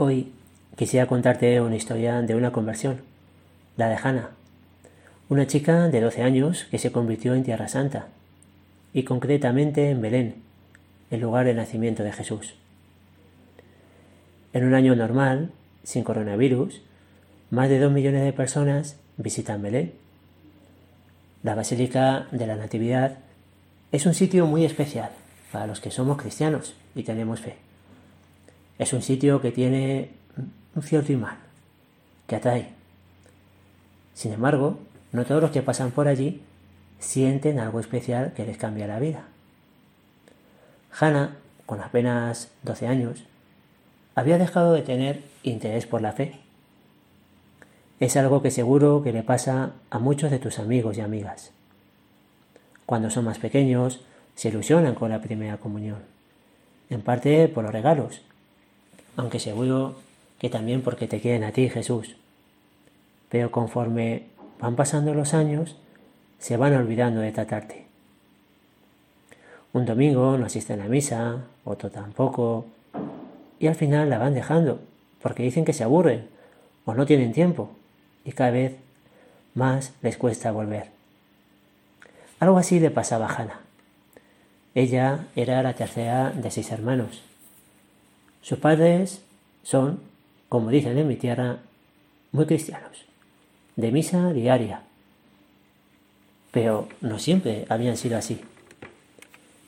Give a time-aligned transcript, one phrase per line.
[0.00, 0.30] Hoy
[0.76, 3.00] quisiera contarte una historia de una conversión,
[3.76, 4.30] la de Hannah,
[5.28, 8.06] una chica de 12 años que se convirtió en Tierra Santa,
[8.94, 10.36] y concretamente en Belén,
[11.10, 12.54] el lugar de nacimiento de Jesús.
[14.52, 15.50] En un año normal,
[15.82, 16.80] sin coronavirus,
[17.50, 19.94] más de 2 millones de personas visitan Belén.
[21.42, 23.18] La Basílica de la Natividad
[23.90, 25.10] es un sitio muy especial
[25.50, 27.67] para los que somos cristianos y tenemos fe.
[28.78, 30.10] Es un sitio que tiene
[30.74, 31.38] un cierto imán,
[32.26, 32.68] que atrae.
[34.14, 34.78] Sin embargo,
[35.12, 36.42] no todos los que pasan por allí
[36.98, 39.24] sienten algo especial que les cambia la vida.
[40.98, 41.36] Hannah,
[41.66, 43.24] con apenas 12 años,
[44.14, 46.40] había dejado de tener interés por la fe.
[48.00, 51.52] Es algo que seguro que le pasa a muchos de tus amigos y amigas.
[52.86, 54.00] Cuando son más pequeños,
[54.34, 55.98] se ilusionan con la primera comunión,
[56.90, 58.22] en parte por los regalos,
[59.18, 59.96] aunque seguro
[60.38, 62.14] que también porque te quieren a ti, Jesús.
[63.28, 64.22] Pero conforme
[64.60, 65.76] van pasando los años,
[66.38, 67.84] se van olvidando de tratarte.
[69.72, 72.66] Un domingo no asisten a misa, otro tampoco,
[73.58, 74.80] y al final la van dejando,
[75.20, 76.28] porque dicen que se aburren
[76.84, 77.70] o no tienen tiempo,
[78.24, 78.76] y cada vez
[79.54, 80.90] más les cuesta volver.
[82.38, 83.60] Algo así le pasaba a Hannah.
[84.76, 87.27] Ella era la tercera de seis hermanos.
[88.42, 89.22] Sus padres
[89.62, 90.00] son,
[90.48, 91.58] como dicen en mi tierra,
[92.32, 93.04] muy cristianos,
[93.76, 94.82] de misa diaria.
[96.50, 98.40] Pero no siempre habían sido así.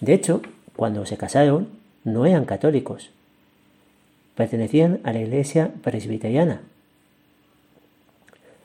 [0.00, 0.42] De hecho,
[0.74, 1.68] cuando se casaron,
[2.04, 3.10] no eran católicos.
[4.34, 6.62] Pertenecían a la iglesia presbiteriana.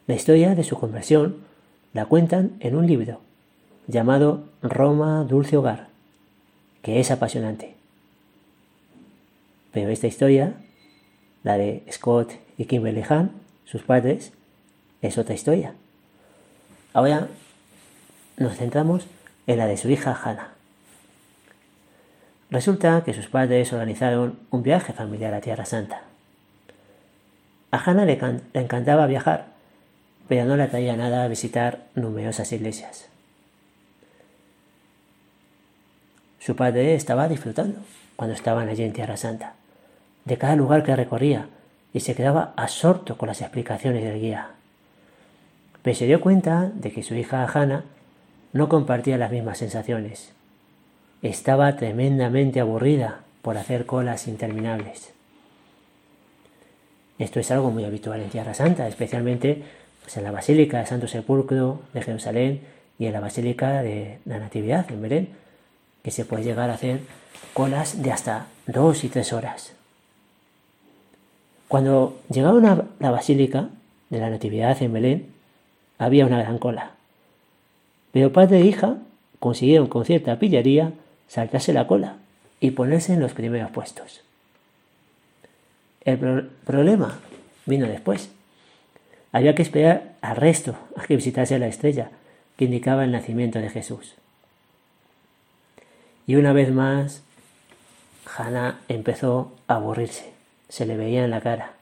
[0.08, 1.38] La historia de su conversión
[1.94, 3.20] la cuentan en un libro
[3.88, 5.88] llamado Roma Dulce Hogar,
[6.82, 7.77] que es apasionante.
[9.78, 10.53] Pero esta historia,
[11.44, 13.30] la de Scott y Kimberly Hahn,
[13.64, 14.33] sus padres,
[15.03, 15.75] es otra historia.
[16.94, 17.28] Ahora
[18.37, 19.05] nos centramos
[19.45, 20.49] en la de su hija Hannah.
[22.49, 26.02] Resulta que sus padres organizaron un viaje familiar a Tierra Santa.
[27.70, 28.20] A Hannah le,
[28.55, 29.45] encantaba viajar,
[30.27, 33.10] pero no le atraía nada a visitar numerosas iglesias.
[36.39, 37.80] Su padre estaba disfrutando
[38.17, 39.54] cuando estaban allí en Tierra Santa,
[40.27, 41.48] de cada lugar que recorría,
[41.93, 44.49] y se quedaba absorto con las explicaciones del guía.
[45.82, 47.86] Pero se dio cuenta de que su hija Hannah
[48.52, 50.33] no compartía las mismas sensaciones.
[51.21, 55.14] Estaba tremendamente aburrida por hacer colas interminables.
[57.20, 59.64] Esto es algo muy habitual en Tierra Santa, especialmente
[60.04, 62.61] pues, en la Basílica de Santo Sepulcro de Jerusalén
[62.99, 65.30] y en la Basílica de la Natividad en Belén,
[66.04, 66.99] que se puede llegar a hacer
[67.54, 69.77] colas de hasta dos y tres horas.
[71.67, 73.70] Cuando llegaron a la Basílica
[74.10, 75.33] de la Natividad en Belén,
[75.98, 76.92] había una gran cola.
[78.11, 78.98] Pero padre e hija
[79.39, 80.94] consiguieron con cierta pillería
[81.28, 82.17] saltarse la cola
[82.60, 84.22] y ponerse en los primeros puestos.
[86.05, 86.17] El
[86.66, 87.20] problema
[87.66, 88.30] vino después.
[89.34, 92.11] Había que esperar al resto a que visitase la estrella
[92.55, 94.16] que indicaba el nacimiento de Jesús.
[96.26, 97.23] Y una vez más,
[98.26, 100.32] Hannah empezó a aburrirse,
[100.70, 101.73] se le veía en la cara.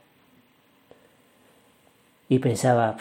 [2.29, 2.97] Y pensaba,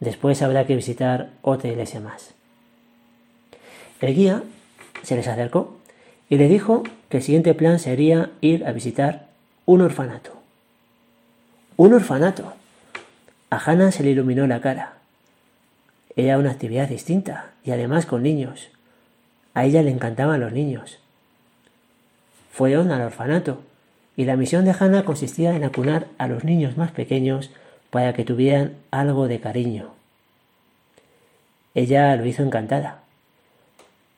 [0.00, 2.32] después habrá que visitar otra iglesia más.
[4.00, 4.42] El guía
[5.02, 5.76] se les acercó
[6.28, 9.26] y le dijo que el siguiente plan sería ir a visitar
[9.66, 10.32] un orfanato.
[11.76, 12.54] Un orfanato.
[13.50, 14.94] A Hannah se le iluminó la cara.
[16.16, 18.68] Era una actividad distinta y además con niños.
[19.54, 20.98] A ella le encantaban los niños.
[22.52, 23.62] Fueron al orfanato
[24.16, 27.50] y la misión de Hannah consistía en acunar a los niños más pequeños
[27.90, 29.90] para que tuvieran algo de cariño.
[31.74, 33.00] Ella lo hizo encantada.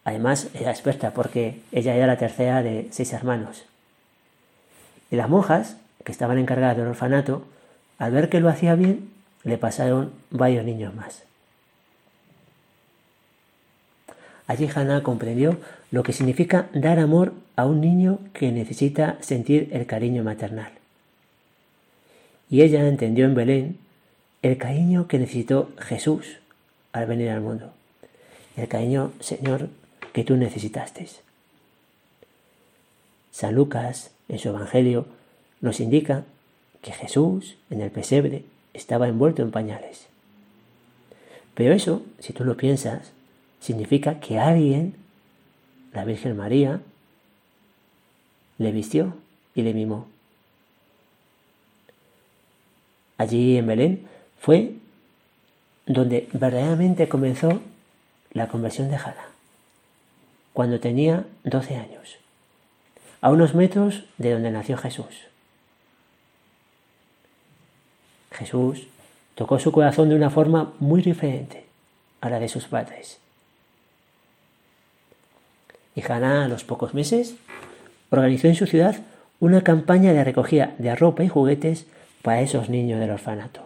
[0.05, 3.65] Además, era experta porque ella era la tercera de seis hermanos.
[5.11, 7.45] Y las monjas, que estaban encargadas del orfanato,
[7.99, 9.11] al ver que lo hacía bien,
[9.45, 11.23] le pasaron varios niños más.
[14.47, 15.59] Allí Hannah comprendió
[15.93, 20.73] lo que significa dar amor a un niño que necesita sentir el cariño maternal.
[22.51, 23.79] Y ella entendió en Belén
[24.43, 26.39] el cariño que necesitó Jesús
[26.93, 27.73] al venir al mundo.
[28.57, 29.69] El cariño, Señor,
[30.13, 31.07] que tú necesitaste.
[33.31, 35.07] San Lucas, en su Evangelio,
[35.61, 36.25] nos indica
[36.81, 40.07] que Jesús, en el pesebre, estaba envuelto en pañales.
[41.55, 43.13] Pero eso, si tú lo piensas,
[43.61, 44.95] significa que alguien,
[45.93, 46.81] la Virgen María,
[48.59, 49.15] le vistió
[49.55, 50.07] y le mimó.
[53.23, 54.07] allí en Belén,
[54.39, 54.75] fue
[55.87, 57.61] donde verdaderamente comenzó
[58.33, 59.29] la conversión de Hannah,
[60.53, 62.19] cuando tenía 12 años,
[63.21, 65.29] a unos metros de donde nació Jesús.
[68.33, 68.87] Jesús
[69.35, 71.65] tocó su corazón de una forma muy diferente
[72.21, 73.19] a la de sus padres.
[75.95, 77.35] Y Hannah, a los pocos meses,
[78.11, 78.97] organizó en su ciudad
[79.41, 81.87] una campaña de recogida de ropa y juguetes
[82.23, 83.63] para esos niños del orfanato.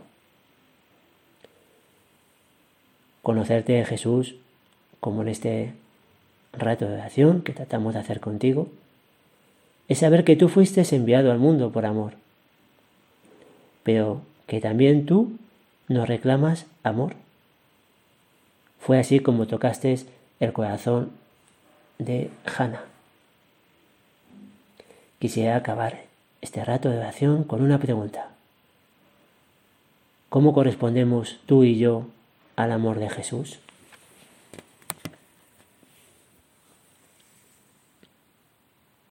[3.23, 4.37] Conocerte Jesús,
[5.01, 5.73] como en este
[6.53, 8.69] rato de oración que tratamos de hacer contigo,
[9.89, 12.15] es saber que tú fuiste enviado al mundo por amor,
[13.83, 15.33] pero que también tú
[15.89, 17.15] nos reclamas amor.
[18.81, 19.99] Fue así como tocaste
[20.41, 21.11] el corazón
[21.99, 22.85] de Hannah.
[25.19, 26.03] Quisiera acabar
[26.43, 28.29] este rato de oración con una pregunta.
[30.29, 32.07] ¿Cómo correspondemos tú y yo
[32.57, 33.59] al amor de Jesús?